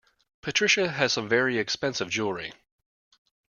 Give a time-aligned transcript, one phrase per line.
[0.41, 2.53] Patricia has some very expensive jewellery